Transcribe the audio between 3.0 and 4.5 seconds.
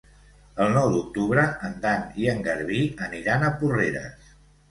aniran a Porreres.